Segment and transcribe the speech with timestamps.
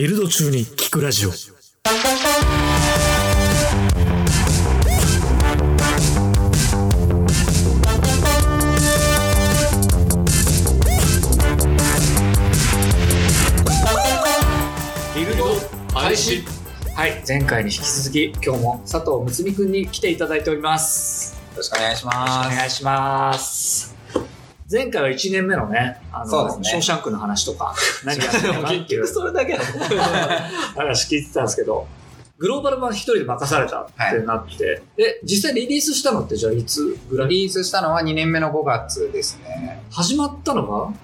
[0.00, 1.30] ビルド中に聞くラジオ。
[1.30, 1.36] ビ
[15.26, 15.44] ルド
[15.92, 16.44] 開始
[16.96, 22.56] はい前回に引き続き今日も佐藤睦美くんに来ていただいておりますよろしくお願いしよろしくおます。
[22.56, 23.99] 願いします
[24.70, 26.64] 前回は1年目のねあのね。
[26.64, 27.74] ショーシャンクの話とか
[28.04, 29.06] 何やってたかっていう。
[29.06, 29.64] それだけだ
[30.76, 31.88] 話聞いてたんですけど
[32.38, 37.28] グローバル版一人で任されたってなって、で実際リリースしたのってじゃあいつぐらい？
[37.28, 39.82] リリースしたのは2年目の5月ですね。
[39.90, 40.94] 始まったのが？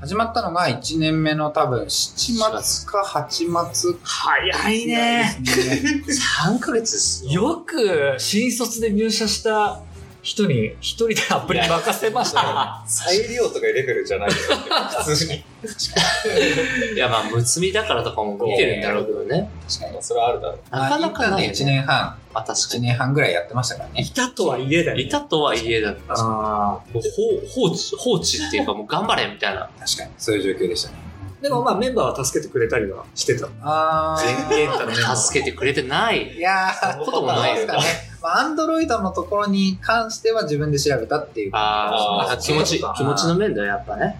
[0.00, 3.98] 始まったのが1年目の多分7月か8月。
[4.02, 5.38] 早いね。
[5.40, 5.40] ね。
[6.46, 7.32] 3ヶ月ですよ。
[7.32, 9.80] よく新卒で入社した
[10.26, 14.56] 人に一人でアプリ任せましたよね再利用とかいうレベルじゃないですよ。
[15.04, 15.34] 普通に。
[16.94, 19.48] いや、まあ、むつみだからとかも見てるんだろうけどね。
[19.68, 20.02] 確かに。
[20.02, 20.76] それはあるだろう。
[20.76, 21.72] なかなかないよ1ね。
[21.76, 22.82] 年半、まあ、確か1に。
[22.88, 24.00] 年半ぐらいやってましたからね。
[24.00, 25.92] いたとはいえだよねいたとはいえだ。
[25.92, 27.00] もあう放
[27.48, 29.70] 放置、放置っていうか、もう頑張れみたいな。
[29.78, 30.10] 確かに。
[30.18, 30.96] そういう状況でしたね。
[31.40, 34.16] ーでもまあメンバーは助けてくれたりはしてたあ
[34.48, 36.32] 全言ったら助けてくれてない。
[36.36, 37.82] いやー、こともないですかね。
[38.26, 41.50] まあ、アンドロイドのところに関しては自分で調べたっていう。
[41.52, 44.18] ああ、気持ち、気持ちの面だよ、やっぱね。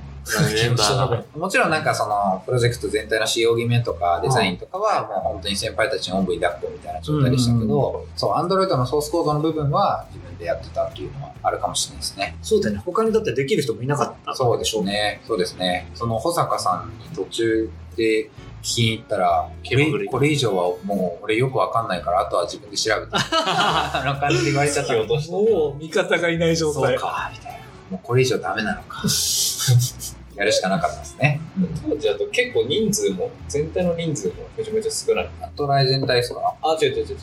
[0.54, 1.24] メンバーが。
[1.36, 12.36] もちろんなんかそのプロジェクト全体の仕様決めとかデザインとかはもう本当に先輩たちにおんぶに抱っこみたいな状態でしたけど、そう、アンドロイドのソースコードの部分は自分でやってたっていうのはあるかもしれないですね。
[12.42, 15.20] そうだよね他にだってできる人もいなかったそうでしょうね。
[15.26, 15.90] そうですね。
[15.94, 18.30] その保坂さんに途中で
[18.66, 23.12] 聞きに行ったら、これこれ以上はもう俺よくわかんないから、あとは自分で調べて。
[23.12, 27.58] あの感じで言われちゃった味方がいない状態そうか、みたいな。
[27.90, 29.02] もうこれ以上ダメなのか。
[30.34, 31.40] やるしかなかったですね。
[31.88, 35.30] 当時だと結構人数も、全体の人数もめちゃめちゃ少ない。
[35.40, 37.16] アトライ全体ですかあ、違う違う違う違う。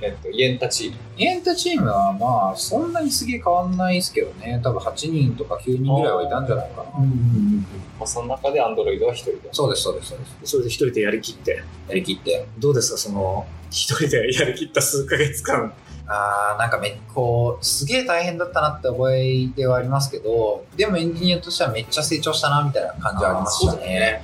[0.00, 0.96] えっと、イエンタチーム。
[1.16, 4.60] エンタチームはまあ、そんなにすげえ変わんないですけどね。
[4.62, 6.90] 多分8人とか9人ぐらいはいたんじゃないかな。
[6.98, 7.66] うんうんうん
[7.98, 9.48] まあ、その中でアンドロイドは一人で。
[9.52, 10.32] そうです、そうです、そうです。
[10.44, 12.46] それで一人でやりきってやりきって。
[12.58, 15.72] どうですかその一人でやりきった数ヶ月間
[16.08, 24.22] あー、なんかめっこう、すげえ大変だったなって覚えではありますけど、でもエンジニアとしてはめっちゃ成長したな、みたいな感じはありましたね。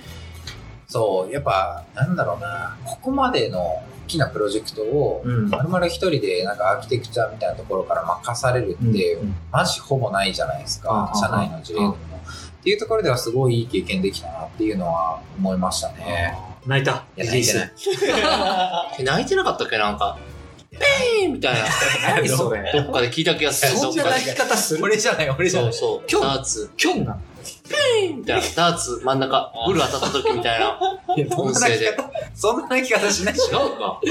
[0.87, 11.93] そう、やっぱ、なんだろうな、ここまでの大きなプロジェクトを、うんまるまる一人でなんかアーキテクチャみたいなところから任されるって、うんマジほぼないじゃないですか社内の事例でも。
[11.93, 11.97] っ
[12.65, 16.39] ていうところではすごいいい経験できたなっていうのは思いましたね。
[16.65, 17.73] 泣いたいや、泣いてない。
[19.01, 20.17] え泣いてなかったっけなんか。
[20.83, 21.61] ペーンみたいな。
[22.17, 23.79] 何それどっかで聞いた気がする。
[23.79, 24.83] そんな泣き方する？
[24.83, 25.73] 俺じゃない、俺じゃない。
[25.73, 26.21] そうそう。
[26.21, 26.71] 今日ダーツ。
[26.77, 27.21] キョンなの
[27.69, 28.47] ペーンみたいな。
[28.55, 30.79] ダーツ真ん中、ブル当たった時みたいな
[31.37, 31.97] 音声で。
[32.35, 33.35] そんな泣き方しない。
[33.35, 33.41] か。
[34.03, 34.11] 違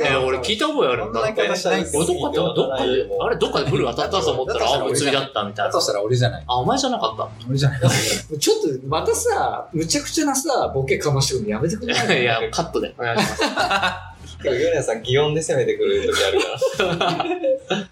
[0.00, 1.20] え、俺聞いた覚えあるんだ。
[1.20, 5.80] そんな言い方しない俺どっかで、どっかで、あれどっかでブル当たったと思ったら、あ、むつみだったみたいなだと。
[5.80, 6.44] したら俺じゃない。
[6.46, 7.28] あ、お前じゃなかった。
[7.48, 7.80] 俺じゃない。
[7.80, 12.22] ちょっとまたさむちゃくちゃなさボケかましてくるのやめてくれない？
[12.22, 13.42] いや、カットでお願いします。
[14.42, 16.40] 今日、ヨネさん、擬音で攻めてくる時ある
[16.88, 17.88] から。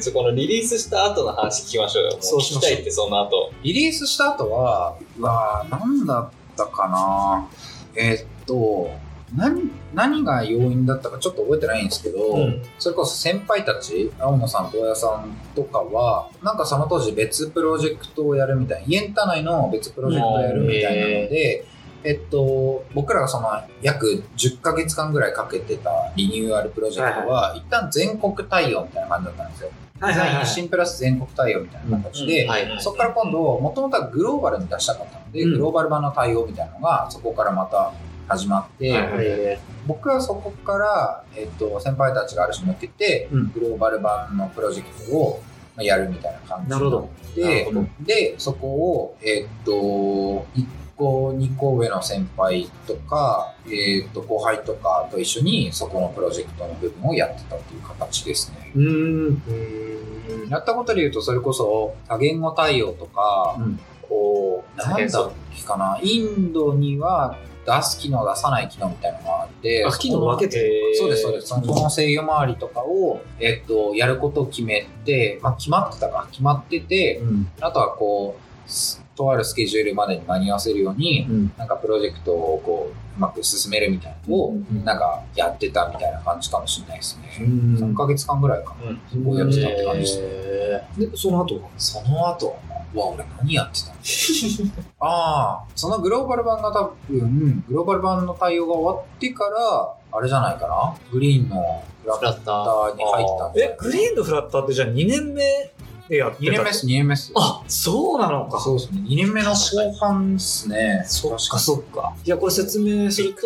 [0.00, 2.16] ちょこのリリースした後の話聞きましょうよ。
[2.20, 3.52] そう聞きたいって、その後。
[3.62, 7.48] リリースした後は、うわーなんだったかな
[7.96, 8.90] えーっと、
[9.36, 21.64] 何、何が要因だったかちょっと覚えてないんですけど、うんそれこそ先輩たち、青野さん、東野さんとかは、なんかその当時別プロジェクトをやるみたいな、イエンタ内の別プロジェクトをやるみたいなので、
[22.04, 23.48] えっと、僕らがその
[23.82, 29.70] 約10ヶ月間ぐらいかけてたリニューアルプロジェクトは、一旦全国対応みたいな感じだったんですよ。
[30.00, 30.28] はいはいはい。
[30.28, 32.82] デザイン新プラス全国対応みたいな形で、はいはい。
[32.82, 35.52] そこから今度、もともとはグローバルに出したかったので、うん。
[35.52, 37.92] グローバル版の対応みたいなのが、そこからまた
[38.28, 43.52] 始まって、はいはいえ僕はそこから、えっと、先輩たちがある種抜けて、うん。
[43.52, 45.42] グローバル版のプロジェクトを
[45.76, 47.66] まあやるみたいな感じで
[48.00, 50.66] で、そこを、えっと、1
[50.96, 58.72] 個、2個上の先輩とか、えっと、後輩とかと一緒に、そこのプロジェクトの部分をやってたっていう形ですね。
[58.74, 60.48] うーん。
[60.48, 70.94] やったことで言うと、それこそ多言語対応とか、うんこう、なんだっけかな、インドには出す機能、出さない機能みたいなのがあって、あ機能分けて？
[70.94, 71.46] そうです、そうです。
[71.48, 87.28] その制御周りとかを、えっと、やることを決めて、まあ、決まってたか、決まってて、うんあとはこう、すとあるスケジュールまでに間に合わせるように、うんなんかプロジェクトをこう、うまく進めるみたいなのを、うんなんかやってたみたいな感じかもしれないですね。
[87.40, 88.90] うん3ヶ月間ぐらいかな。
[88.90, 90.26] うんそこをやってたって感じですね。
[90.26, 92.56] えでその後はその後、
[92.94, 93.94] うわ、俺何やってたの？
[95.00, 100.94] ああ、そのグローバル版が多分、グローバル版の対応が終わってから、あれじゃないかな？
[101.12, 102.92] グリーンのフラッタター。
[102.92, 105.73] ーに入ったんじゃないえ、グリーンのフラッターってじゃあ2年目で
[106.08, 107.32] やってた2年目です、2年目です。
[107.34, 108.60] あ、そうなのか。
[108.60, 109.02] そうですね。
[109.06, 111.04] 2年目の後半ですね。
[111.06, 112.14] そっかそっか。
[112.24, 113.40] いや、これ説明すると、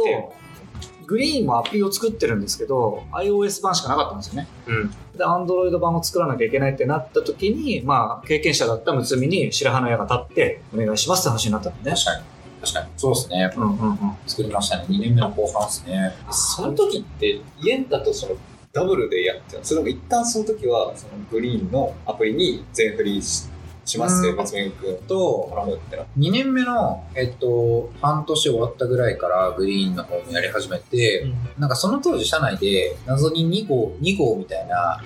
[1.07, 4.49] グリーンもアプリを作ってるんですけど、iOS 版しかなかったんですよね。
[4.67, 4.91] うん。
[5.17, 11.97] で、Android 版を作らなきゃいけないってなった時に、まあ、経験者だったむつみに白羽の矢が立って、お願いしますって話になったんでね。
[11.97, 12.23] 確かに。
[12.61, 12.87] 確かに。
[12.97, 13.53] そうですね。
[13.57, 13.99] うんうんうん。
[14.27, 14.85] 作りましたね。
[14.89, 16.13] 2年目の後半ですね。
[16.31, 18.35] その時って、イエンタとその
[18.73, 23.49] ダブルでやってたそれとも一旦その時は、そのグリーンのアプリに全振りし
[23.89, 26.03] しますね、うん松見君と、絡むってな。
[26.19, 31.27] 2年目の、えっと、半年終わったぐらいからグリーンの方もやり始めて、
[31.59, 35.01] なんかその当時社内で謎に2号、2号みたいな。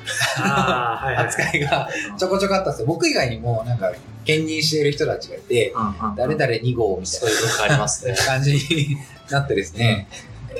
[1.21, 1.89] 扱いが
[2.19, 2.87] ちょこちょこあったんですよ。
[2.89, 3.93] 僕以外にもなんか
[4.25, 8.13] 兼任している人たちがいて、うんうん誰々2号みたいそういうありますね。
[8.13, 8.97] な感じに
[9.31, 10.09] なってですね。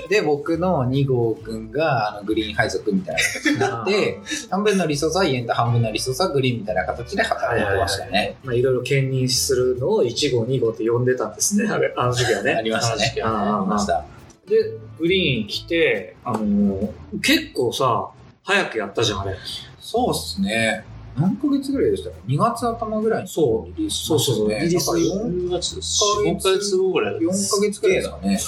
[0.09, 4.19] で、僕の2号くんがあのグリーン配属みたいな形になって、
[4.51, 8.37] 半分のリソースはイエンタ、半分のリソースはグリーンみたいな形で働いてましたね。
[8.45, 12.61] まあ、いろいろ兼任するのを1号、2号って呼んでたんですね、あれ、あの時はあね。
[12.65, 13.23] りましたね。
[13.23, 14.05] ありました。
[14.49, 14.57] で、
[14.99, 16.89] グリーン来て、あのー
[17.23, 18.09] 結構さ、
[18.45, 19.37] 早くやったじゃん、あれ。
[19.81, 20.85] そうっすね。
[21.19, 27.15] 何ヶ月ぐらいでしたか ?2 月頭ぐらいにそリリースしそうそうそうましたねリリースなんか10月、4ヶ月後ぐらい。
[27.17, 28.41] 4, 4ヶ月ぐらいですかね。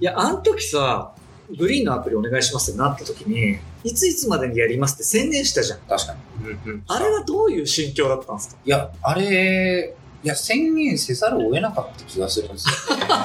[0.00, 1.12] いや、あの時さ、
[1.58, 5.78] グリーンのアプリお願いしますってなった時に、いついつまでにやりますって宣言したじゃん。
[5.80, 6.48] 確かに。
[6.48, 6.82] うんうん。
[6.86, 8.56] あれはどういう心境だったんですか？
[8.64, 13.06] いや、あれ、いや、宣言せざるを得なかった気がするんですよね。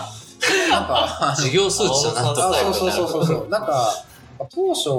[0.71, 2.57] なんか、事業数値となんとあか。
[2.57, 3.49] そうそうそうそうそう。
[3.49, 4.05] なんか、
[4.37, 4.89] 当初、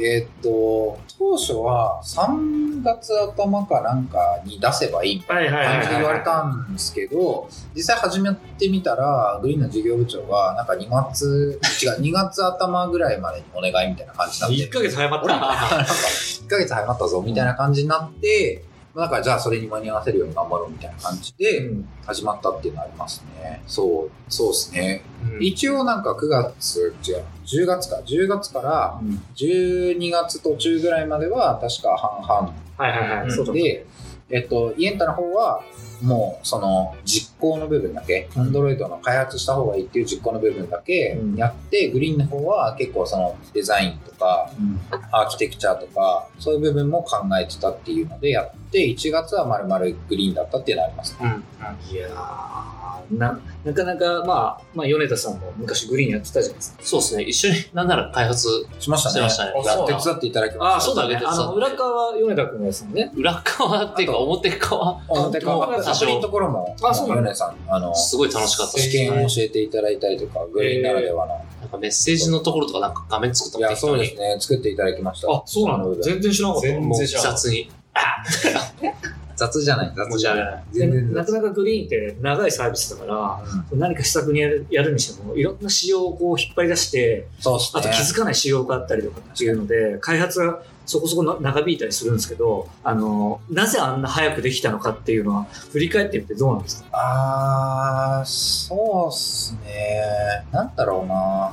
[0.00, 14.56] えーっと、当初は3月頭かなんかに出せばいいみたいはいな感じで言われたんですけど、実際始めてみたら、グリーンの事業部長が、なんか2月、違う、 2月頭ぐらいまでにお願いみたいな感じになって。
[14.56, 15.46] 1ヶ月早まったんだ。
[15.46, 18.64] なんか、1ヶ月早まったぞ、みたいな感じになって、
[18.98, 23.62] だからじゃあそれに間に合わせるように頑張ろうみたいな感じでうん始まったっていうのはありますね。
[23.66, 25.02] そう、そうですね。
[25.22, 33.30] うん一応なんか9月、違う、10月か、10月からうん12月途中ぐらいまでは確か半々はいはいはい。
[33.30, 33.52] そうだ。
[33.52, 33.86] で、
[34.30, 35.62] えっと、イエンタの方は、
[36.02, 44.80] もう、その、実行の部分だけ、アンドロイドの開発した方がいいっていう実行の部分だけうんやって、グリーンの方は結構その、デザインとか、うん
[45.10, 51.16] アーキテクチャとか、そういう部分も考えてたっていうのでやって、1月は丸々グリーンだったっていうのはあります。
[51.20, 51.44] うん。
[51.90, 56.82] いやーな、なかなか、まあ、まあ、米田さんも昔グリーンやってたじゃないですか。
[56.82, 57.22] そうですね。
[57.24, 58.48] 一緒になんなら開発
[58.78, 59.12] しましたね。
[59.12, 59.52] してましたね
[59.86, 60.74] 手伝っていただきました。
[60.74, 61.20] ああ、そうだね。
[61.22, 63.12] あの、裏側は米田君のやつもね。
[63.14, 71.34] 裏側っていうか表側、表側、のところも、あそうなんだヨネさん、あの、すごい楽しかったです試験を教えていただいたりとか、グリーンならではの。
[71.60, 74.36] なんかメッセージのところとかなんか画面作ったいや、そうですね。
[74.40, 75.30] 作っていただきました。
[75.30, 76.02] あ、そうなんだ。
[76.02, 76.68] 全然知らなかった。
[76.68, 77.70] 全もう然知らん雑に。
[79.38, 80.64] 雑じゃない、雑じゃない。
[80.72, 83.40] 全然雑なかなかグリーンって長いサービスだから、
[83.72, 87.80] 何か施策にやるやるにしても、いろんな仕様をこう引っ張り出して、そうっすね。
[87.80, 96.88] あと気づかない仕様があったりとかっていうので、開発がそこそこな長引いたりするんですけど、あの、なぜあんな早くできたのかっていうのは、振り返ってみてどうなんですか？
[96.92, 100.44] あー、そうっすね。
[100.50, 101.52] なんだろうな。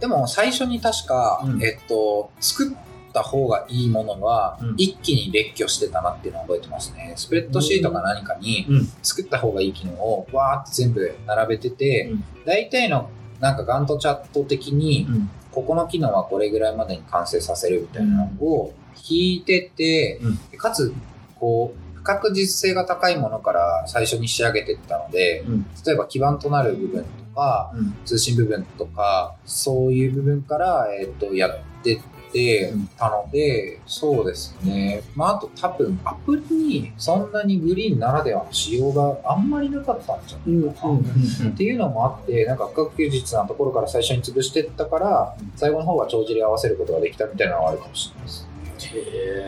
[0.00, 2.72] でも最初に確か、うんえっと、作っ
[3.12, 7.14] た方がいいものはうん、一気に列挙してたなっていうのを覚えてますね。
[7.16, 13.10] スプレッドシートか何かにうん、作った方がいい機能をわーって全部並べてて、うん大体の
[13.40, 15.30] なんかガントチャット的に、うん。
[15.52, 20.20] ここの機能はこれぐらいまでに完成させるみたいなのを聞いてて、
[20.54, 20.94] うかつ、
[21.36, 25.66] こう、不確実性が高いものから最初に仕上げていったので、うん。
[25.84, 27.94] 例えば基盤となる部分とか、うん。
[28.04, 32.00] 通信部分とか、そういう部分から、えっ、と、やってっ
[32.32, 35.02] てたので、そうですね。
[35.14, 40.72] まあ、あと多分、アプリにそんなにグリーンならではの仕様があんまりなかったんじゃないうん。
[40.74, 41.50] かな。
[41.50, 48.48] っていうのもあって、なんか不確実なところから最初に潰していったから、最後の方は帳尻合わせることができたみたいなのがあるかもしれないです。
[48.96, 48.98] へ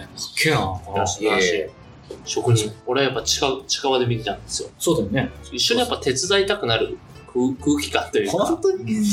[0.04, 0.08] え。
[0.16, 1.70] すっげえな。
[2.24, 2.72] 職人。
[2.86, 4.68] 俺はやっぱ近近場で見てたんですよ。
[4.78, 5.30] そうだよね。
[5.52, 6.98] 一緒にやっぱ手伝いたくなる
[7.32, 9.04] 空空気感というか、当に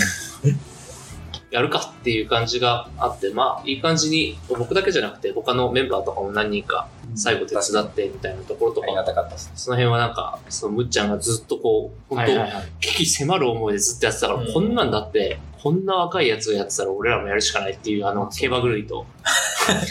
[1.50, 9.52] やるかっていう感じがあって、まあ、いい感じに、僕だけじゃなくて、他のメンバーとかも何人か最後手伝ってみたいなところとかありがたかったです。
[9.56, 12.34] その辺はなんか、そのむっちゃんがずっとこう、本当。
[12.82, 19.06] 危機迫る思いでずっとやってたから、うんこんなんだって、こんな若いやつがやってたら俺らもやるしかないっていう、あの、競馬狂いと、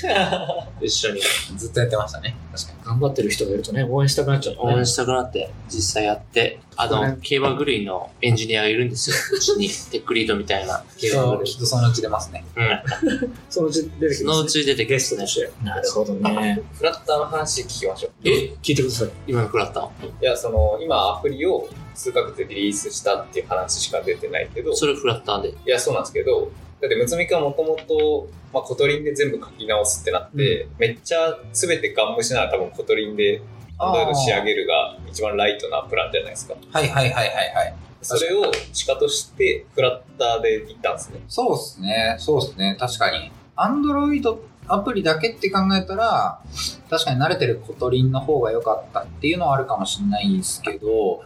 [0.81, 1.21] 一緒に。
[1.57, 2.37] ずっとやってましたね。
[2.53, 2.76] 確かに。
[2.87, 4.87] 頑張ってる人がいるとね、応援したくなっちゃうね応援。
[4.87, 9.69] したくなって、実際やって、あの、ね競馬グリーンのエンジニアがいるんですよ、 うちに。
[9.69, 10.85] テックリードみたいな。
[10.97, 12.45] きっときっとそのうち出ますね。
[12.55, 12.81] うん。
[13.51, 14.39] そのうち出てきそます、ね。
[14.39, 15.65] のうち出てきゲますねストとして。
[15.65, 16.63] なるほどね。
[16.79, 18.13] フラッターの話聞きましょう。
[18.25, 19.11] え、聞いてください。
[19.27, 25.55] 今の食らったいや、その、今アプリを数ヶ月でリリースしたっていう話しか出てないけど、いそれフラッターで。
[25.65, 33.43] や、そうなんですけど、だって、むつみくんはもともと、まあ、 Kotlinで全部書き直すってなって、めっちゃ全てガン無視なら多分 Kotlinで
[33.79, 36.55] Android仕上げるが一番ライトなプランじゃないですか。
[36.73, 37.75] はいはいはいはいはい。
[38.03, 41.21] それを地下としてフラッターで行ったんですね。
[41.29, 42.17] そうっすね。
[42.19, 42.77] そうっすね。
[42.79, 43.31] 確かに。
[43.57, 46.41] Androidアプリだけって考えたら、
[46.91, 51.23] 確かに慣れてる Kotlin の方が良かったっていうのはあるかもしれないんですけど、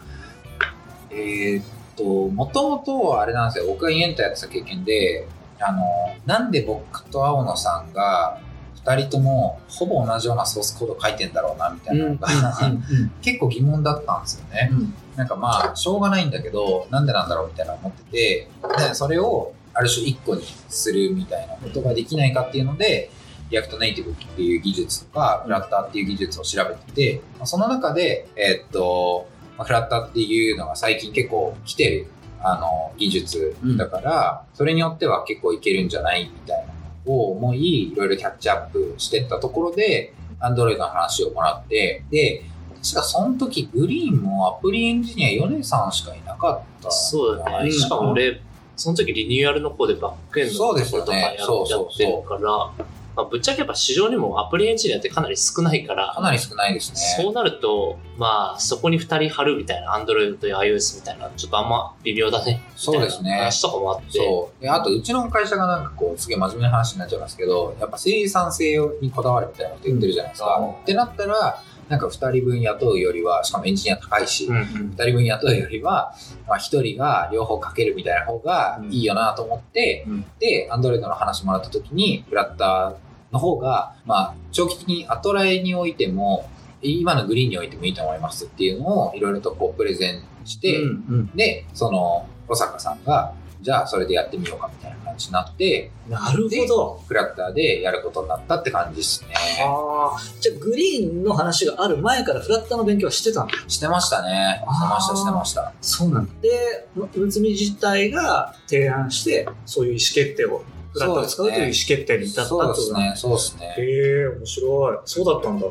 [1.11, 1.65] えーっ
[1.97, 3.71] と、もともとあれなんですよ。
[3.71, 5.27] 僕が yenta やってた経験で、
[5.61, 5.85] あの、
[6.27, 8.41] なんで僕と青野さんが、
[8.85, 12.29] 二人ともほぼ同じようなソースコード書いてんだろうな、みたいなのが、
[13.21, 14.71] 結構疑問だったんですよね。
[14.73, 18.49] うんなんかまあ、しょうがないんだけど、なんでなんだろうみたいな思ってて、
[18.79, 23.11] で、それをある種一個にするみたいなことができないかっていうので、
[23.51, 32.07] React Native っていう技術とか、フラッターっていう技術を調べてて、まあその中で、えーっと、まあフラッターっていうのが最近結構来てる、
[32.43, 36.73] あの、技術だから、それによっては結構いけるんじゃないみたいな
[37.07, 42.43] のを思い、いろいろキャッチアップしてったところで、Android の話をもらって、で、
[42.83, 47.71] 確かその時グリーンもアプリエンジニア米さんしかいなかったんそうだね。
[47.71, 48.41] しかも俺、
[48.75, 52.35] その時リニューアルの方でバックエンドそうですよのところとかやねそうそうそうやってるか
[52.79, 57.23] ら、まあ、ぶっちゃけやっぱ市場にもアプリエンジニアってかなり少ないから、かなり少ないですね。
[57.23, 62.63] そうなると、まあ、そこに二人貼るみたいな、Android と iOS みたいな、ちょっとあんま微妙だね。
[62.77, 64.19] そうですね話とかもあって。
[64.19, 64.63] そう。
[64.63, 70.57] で、あと、うちの会社がなんかこう、すげえ真面目な話になっちゃいますけど、やっぱ生産性にこだわるみたいなこと言ってるじゃないですか。
[70.61, 74.57] うんってなったら、なんか二人分雇うよりは、しかもエンジニア高いし、うん。
[74.57, 74.65] うん
[74.97, 76.15] 二人分雇うよりは、
[76.47, 80.25] まあ一人が両方かけるみたいな方がいいよなと思って、うん。
[80.39, 86.49] で、アンドロイドの話もらった時に、フラッターの方が、まあ、長期的にアトラエにおいても、
[86.81, 91.31] 今のグリーンにおいてもいいと思いますっていうのをいろいろとこうプレゼンして、うんうん。
[91.35, 97.03] で、その、小坂さんが、じゃあそれでやってみようかみたいな感じになって、なるほど。
[97.07, 99.35] フラッターでやることになったって感じですね。
[99.63, 100.19] ああ。
[100.41, 103.55] じゃあ、グリーンの話がある前からフラッターの勉強はしてたんだ。
[103.69, 104.63] してましたね。
[104.63, 105.73] してました、してました。
[105.81, 106.33] そうなんだ。
[106.41, 110.63] で、むつみ自体が提案して、そういう意思決定を、
[110.93, 113.75] フラッターを使うという意思決定に至ったってそうですね、そうですね。
[113.77, 113.83] へ
[114.23, 114.99] え、面白い。
[115.05, 115.67] そうだったんだ。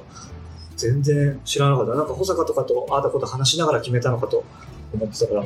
[0.77, 1.95] 全然知らなかった。
[1.95, 4.45] なんか保坂とかとああだこと話しながら決めたのかと
[4.93, 5.45] 思ってたから。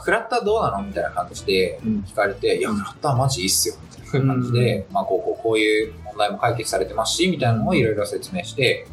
[0.00, 0.82] フラッターどうなの？
[0.82, 3.74] みたいな感じでうん聞かれて、いや、フラッターマジいいっすよ。
[3.82, 8.86] みたいな感じで、まあ、こう、こう、こういう問題も解決されてますし、みたいなのをいろいろ説明して、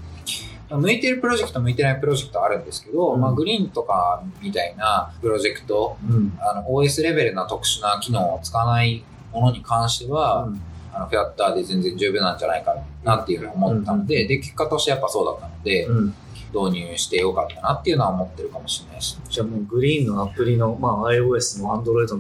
[0.69, 6.37] 向いてるプロジェクト、向いてないプロジェクトあるんですけど、うんまあ、グリーンとかみたいなプロジェクト、うん。
[6.39, 10.47] あの、OS レベルな特殊な機能を使わないものに関しては、
[10.93, 16.13] あの、フラッターで全然十分なんじゃないかなっていうふうに思ったので、で、結果としてやっぱそうだったので、うん。
[16.53, 19.19] 導入してよかったなっていうのは思ってるかもしれないです。
[19.29, 22.19] じゃあもうグリーンのアプリの、まあ iOS の Android の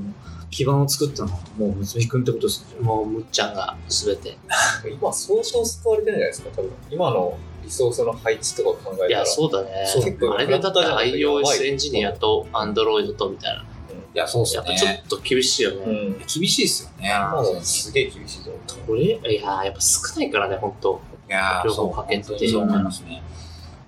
[0.51, 2.81] 基盤を作ったのはもうむつみくんってことですね。
[2.81, 4.37] もう、むっちゃんが全て。
[4.91, 6.71] 今、相当救われてるんじゃないですか、多分。
[6.89, 9.09] 今のリソースの配置とか考えたら。
[9.09, 9.69] いや、そうだね。
[9.85, 13.61] そう結構あれでだって iOS エンジニアと Android とみたいな。
[13.61, 15.03] いや、そうっすやっぱちょね。
[15.05, 15.77] っと厳しいよね。
[15.85, 16.17] うん。
[16.17, 17.09] 厳しいっすよね。
[17.09, 18.87] 今のすげえ厳しいと思う。
[18.87, 23.21] これいやーやっぱ少ないからね、本当いやー両方かけて本当にそう思いますね。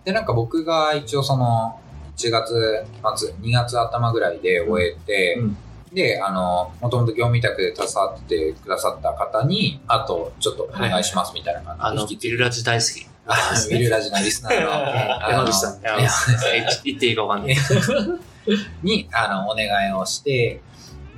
[0.04, 1.80] で、なんか僕が一応その、
[2.18, 2.86] 1月
[3.18, 5.58] 末、2月頭ぐらいで終えて、うん。
[5.94, 13.08] で、あの、もともと業務委託で携わってくださった方に、あと、ちょっとお願いしますみたいなあの、感じで引き継いビルラジ大好き。
[13.28, 13.36] あ
[13.70, 14.18] ビルラジの。
[14.20, 15.82] リスナーの、山口さん。
[16.84, 17.58] 言っていいかわかんない。
[18.84, 20.62] に、あの、お願いをして、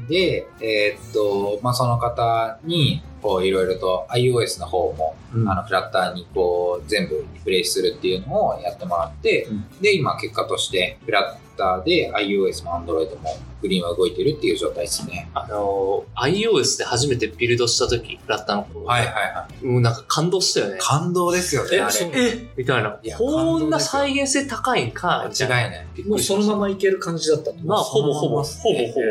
[0.10, 15.30] で、えーっと、まあ、その方に、こう、いろいろと iOS の方も、うんあの、フラッターにこう、全部リプレイするっていうのをやってもらって、うんで、今結果として、フラッターで iOS も Android もグリーンは動いてるっていう状態ですね。
[15.34, 18.86] あのー、iOS で初めてビルドした時、フラッターの頃。
[18.86, 19.66] はいはいはい。
[19.66, 20.78] もうなんか感動したよね。
[20.82, 21.92] 感動ですよね、あれ。
[21.92, 23.00] そうえみたいな。
[23.18, 25.30] こんな再現性高いんか？
[25.32, 25.86] 間違いない。
[26.08, 29.02] もうそのままいける感じだったのまあ、ほぼほぼ、ほぼほ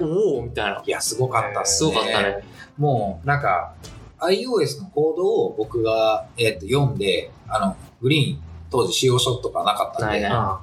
[0.00, 0.82] ぼほぼ、おおみたいな。
[0.86, 1.84] いや、すごかったっす。
[1.84, 2.44] ごかったね。
[2.78, 3.74] もう、なんか、
[4.20, 10.60] iOS のコードを僕が、えっと読んで、あの、グリーン、当時使用書とかなかったんで、 ま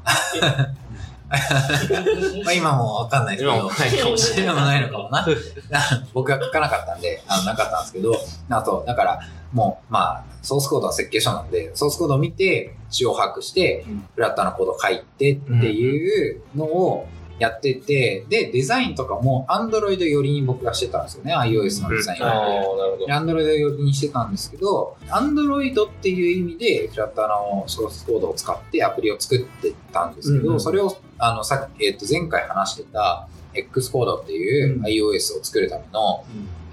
[2.48, 4.54] あ今もわかんないですけど、今もないかもしれない。
[4.54, 5.26] 今もないのかもな。
[6.14, 8.14] 僕が書かなかったんで、あの、なかったんですけど、
[8.50, 9.20] あと、だから、
[9.54, 17.08] もう、まあ、ソースコードは設計書なんで、ソースコードを見て、仕様把握してうん、フラッターのコード書いてっていうのを
[17.42, 22.78] やってて、で、デザインとかも Android 寄りに僕がしてたんですよね、iOS のデザインああ、を。
[22.78, 23.12] なるほど。
[23.12, 36.24] アンドロイド寄りにしてたんですけど、アンドロイドっていう意味で、フラッターのソースコードを使ってアプリを作ってたんですけど、うんうんそれを、あの、さっき、えっ、と、前回話してた X コードっていううん iOS を作るための、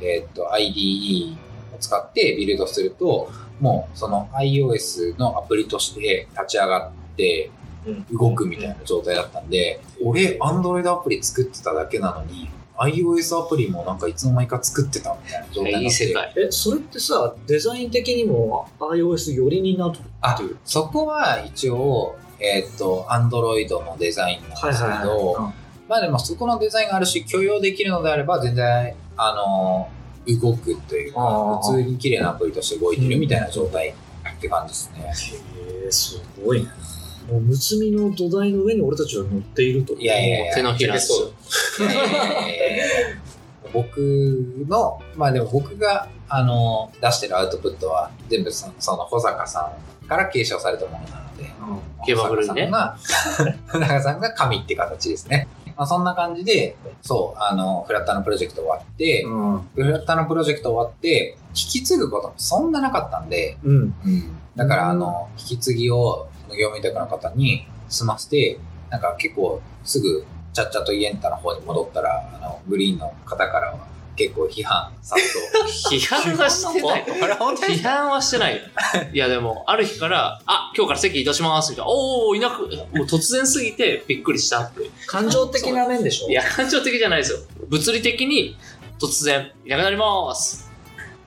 [0.02, 1.32] えっ、と、IDE
[1.74, 7.50] を使ってビルドすると、もうその iOS のアプリとして立ち上がって
[8.12, 15.84] 動くみたいな状態だったんで、俺、Android アプリ作ってただけなのに、iOS アプリもなんかいつの間にか作ってたみたいな状態になって。
[15.84, 16.32] いい世界。
[16.36, 20.56] え、それってさ、デザイン的にも iOS 寄りになってるあっていう。
[20.64, 25.52] そこは一応、えっ、と、Android のデザインなんですけど、
[25.88, 29.88] まあでもそこのデザインがあるし、許容できるのであれば、全然、あの、
[30.36, 35.00] 動くというか普通に綺麗なアプリとして動いてるみたいな状態って感じですね。
[35.84, 36.68] へえ、すごいね。
[37.30, 39.94] もう、むつみの土台の上に俺たちは乗っていると。
[39.94, 41.86] いやいやいや手のひらっすよ。
[41.86, 42.84] いやいやいやいや
[43.72, 43.98] 僕
[44.66, 49.72] の、まあでも僕が、あの、出してるアウトプットは、全部その、その保坂さ
[50.04, 52.04] んから継承されたものなので、うん。
[52.06, 55.48] ケバブルにね保坂さんが、保坂さんが神って形ですね。
[55.76, 59.58] まあ、そんな感じで、そう、あの、フラッターのプロジェクト終わって、うん。
[59.74, 63.94] フラッターのプロジェクト終わって、引き継ぐこともそんななかったんで、うん。
[64.04, 64.36] うん。
[64.56, 68.58] だから、あの、引き継ぎを、業務委託の方に済ませて、
[68.90, 73.86] なんか結構すぐ、ちゃっちゃとイエンタの方に戻ったら、あの、グリーンの方からは
[74.16, 75.68] 結構批判、さっと。
[75.94, 77.04] 批判はしてない。
[77.04, 78.62] 批判はしてないよ。
[79.12, 81.90] いやでも、ある日から、あ、今日から席移動しますみたいな。
[81.92, 84.90] おー、いなく、もう突然すぎてびっくりしたって。
[85.06, 86.28] 感情的な面でしょ？
[86.28, 87.38] いや、感情的じゃないですよ。
[87.68, 88.56] 物理的に
[88.98, 90.68] 突然、いなくなります。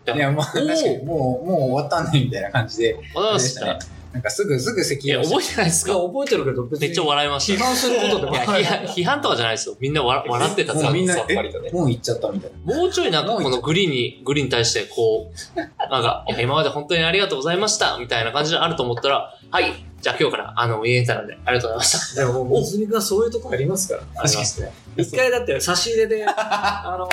[0.05, 3.79] いや、もう、確かに、もう、もう終わったんねみたいな感じで、おはようございましたね。
[4.13, 6.87] なんかすぐ、すぐいや、席を覚えてないですいや、か覚えてるけど、別に。
[6.87, 7.63] めっちゃ笑いました。
[7.63, 9.75] 批判することでもいや、批判批判とかじゃないですよ。
[9.79, 11.71] みんな笑笑ってたもうみんなさっぱりとね。
[11.71, 12.75] もう行っちゃったみたいな。
[12.75, 22.21] もうちょいなんかこのグリーンに、グリーンに対してこう、なんか、いや、今まで本当にありがとうございました、みたいな感じであると思ったら、はい、じゃあ今日から、あの、イエンタなんで、ありがとうございました。
[22.21, 24.01] でももう、むつみくんはそういうとこありますから。
[24.01, 24.71] ありますね。
[24.97, 27.07] 一回だって差し入れで、 あの、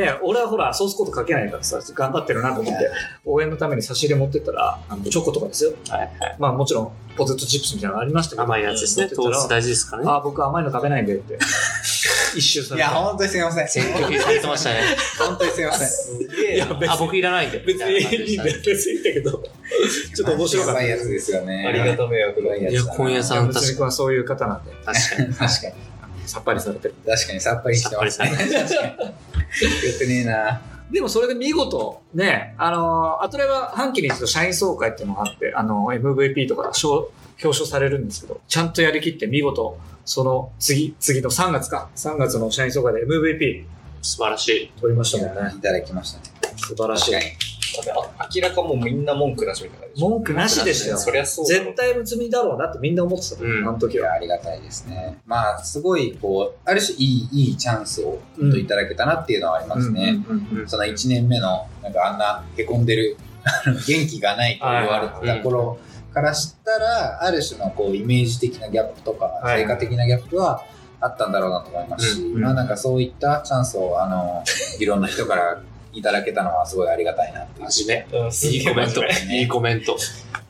[0.00, 2.90] ね、俺はほら、ソースコード書けないからさ、頑張ってるなと思って、
[3.26, 5.72] 応援のために差し入れ持ってったら、あのチョコとかですよ。
[5.88, 6.36] はいはい。
[6.38, 8.42] まあもちろん、ポテトチップスみたいなのありましたけど。
[8.44, 9.08] 甘いやつですね。
[9.08, 10.10] 糖質大事ですからね。
[10.10, 11.38] あ、僕甘いの食べないんでって。
[12.34, 12.88] 一周されて。
[12.88, 13.68] 本当にすいません。
[13.68, 14.80] 選挙されてましたね。
[15.18, 15.88] 本当にすいません。
[15.88, 16.56] すげえ。
[16.56, 17.58] いや、別あ、僕いらないんで。
[17.58, 19.44] 別にいいんだよ、別にいいんだけど、
[20.14, 20.82] ちょっと面白かった。
[20.82, 21.64] やばいやつですよね。
[21.66, 22.56] ありがた迷惑だ。
[22.56, 25.34] いや、今夜さん確かくんはそういう方なんで、確かに。
[25.34, 25.74] 確かに。
[26.26, 26.94] さっぱりされてる。
[27.06, 28.28] 確かにさっぱりしてますね。
[28.28, 28.92] さっぱ確かに。
[29.92, 30.62] よくねえな。
[30.90, 37.10] でもそれで見事、ね、あの、アトライは半期に一度社員総会っていうのがあって、あの、MVP とか表
[37.42, 43.64] 表彰されるんですけど、ちゃんとやりきって見事、その次、次の3月か、3月の社員総会で MVP
[44.02, 44.72] 素晴らしい。
[44.80, 45.54] 取りましたもんね。
[45.56, 46.24] いただきましたね。
[46.56, 47.51] 素晴らしい
[48.34, 50.08] 明らかもうみんな文句なしみたいな感じでしょ。
[50.08, 50.98] 文句なしでしたよ。
[50.98, 54.12] そりゃそう絶対むつみだろうなってみんな思ってたもん、うんあの時は。
[54.12, 55.18] ありがたいですね。
[55.26, 60.18] まあ、すごい、こう、ある種いい、いいチャンスを本当いただけたなっていうのはありますね。
[60.66, 63.16] その1年目の、なんかあんな凹んでる、
[63.66, 65.78] 元気がないと言われてた頃
[66.12, 70.62] からしたら、ある種のこう、イメージ的なギャップとか、はい成果的なギャップは
[71.00, 74.44] あったんだろうなと思いますし、うんまあなんかそういったチャンスを、あの、
[74.78, 75.60] いろんな人から
[75.92, 77.70] いただけたのはすごいありがたいなっていう。
[77.70, 78.48] 真面うん目。
[78.50, 79.00] いいコメント。
[79.02, 79.08] ね
[79.40, 79.96] いいコメント。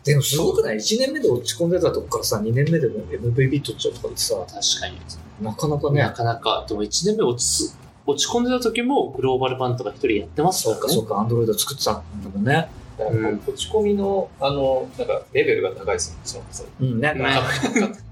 [0.05, 5.45] でもすごくない ?1 年目で落ち込んでたとこからさ、2年目で MVP 取っちゃうとかってさ、確かに。
[5.45, 6.15] なかなかなね。
[6.15, 10.95] かなか、でも1年目落ちす、落ち込んでた時もグローバル版とか一人やってますそうか、からね。
[11.01, 12.69] そうか、アンドロイド作ってたんだもんね。
[12.99, 16.49] 落ち込みの、あの、なんか、レベルが高いですよね
[16.81, 17.43] うん、なんか、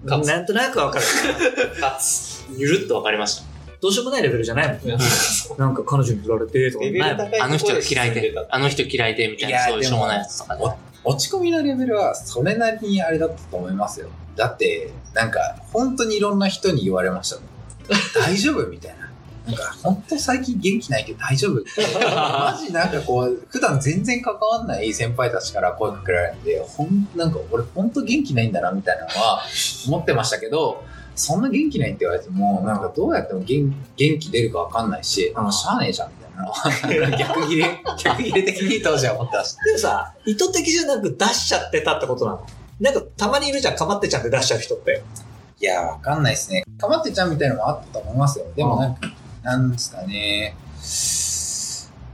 [0.25, 1.05] なんとなくわかる。
[1.81, 2.47] かつ。
[2.57, 3.43] ゆるっとわかりまし
[3.81, 4.97] どうしようもないレベルじゃないもんね。
[5.59, 7.31] なんか彼女に振られてとかレベルないもん。
[7.31, 7.45] 高いた。
[7.45, 10.65] あの人が嫌いであの人嫌いで、みたいな、そういうしょうもないやつとかね。
[11.03, 14.09] 落ち込みのレベルはそれなりにあれだったと思いますよ。
[14.37, 17.45] だって、なんか、本当にいろんな人に言われましたもん。
[18.15, 19.11] 大丈夫みたいな。
[19.47, 21.71] なんか、本当最近元気ないけど大丈夫って。
[22.05, 29.43] マジなんかこう、普段全然関わんない先輩たちから声かけられて、ほん、なんか俺本当元気ないんだなみたいなのは
[29.89, 30.85] 思ってましたけど、
[31.21, 39.65] そんな元気ないって言われても、なんかどうやっても元元気出るかわかんないし、なんかしゃあねえじゃんみたいな 逆切れ、逆切れ的に当時は思ってました。
[39.65, 42.47] でもさ、意図的じゃなく出しちゃってたってことなの？
[42.81, 45.03] なんかたまにいるじゃん、かまってちゃんって出しちゃう人って。
[45.61, 46.65] いや、わかんないですね。
[46.79, 48.47] かまってちゃんみたいなのもあったと思いますよ。
[48.57, 49.09] でもなんか、
[49.43, 50.57] なんですかね。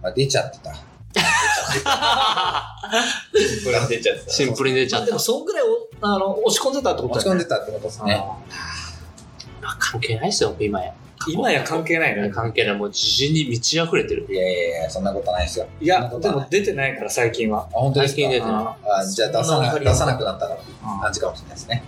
[0.03, 0.75] まあ、出ちゃってた。
[1.17, 2.55] 出ちゃ
[3.05, 4.31] っシンプルに出ちゃってた。
[4.33, 5.19] シンプルに出ちゃったまあでも、。
[5.21, 7.31] そんぐらいおあの押し込んでたってことだよね。
[7.33, 8.25] 込んでたってことですね。
[9.67, 10.93] まあ関係ないですよ、今や。
[11.29, 12.29] 今や関係ないね。
[12.31, 12.77] 関係ない。
[12.77, 14.27] もう自信に満ち溢れてる。
[14.31, 15.67] いやいやいや、そんなことないですよ。
[15.81, 17.67] いや、でも出てないから最近は。
[17.73, 18.17] あ、本当ですか？
[18.23, 18.55] 最近出てない
[19.01, 20.61] あじゃあ出さな出さなくなったから
[21.03, 21.83] 感じかもしれないですね。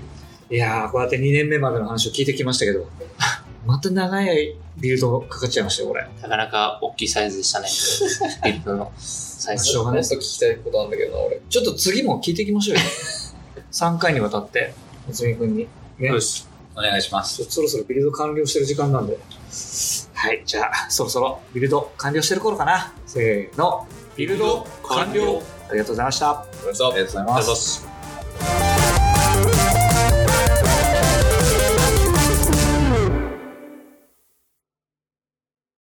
[0.50, 2.86] いやー、こうやって2年目までの話を聞いてきましたけど、
[3.66, 6.06] また長いビルドかかっちゃいましたよ、これ。
[6.22, 7.68] なかなか大きいサイズでしたね。
[8.44, 9.76] ビルドのサイズし。
[9.76, 11.40] ょうがないもっと聞きたいことなんだけどな、俺。
[11.48, 12.82] ちょっと次も聞いていきましょうよ。
[13.70, 14.72] 3回にわたって、
[15.06, 15.68] 松見君に。
[15.98, 16.08] ね。
[16.08, 16.47] よし。
[16.78, 17.42] お願いします。
[17.44, 19.18] そろそろビルド完了してる時間なんで。
[20.14, 22.94] はい、じゃあ、そろそろビルド完了してる頃かな。
[23.04, 23.86] せーの。
[24.16, 25.42] ビルド完了。
[25.68, 26.30] ありがとうございました。
[26.30, 27.24] ありがとうござい。
[27.24, 27.97] ます。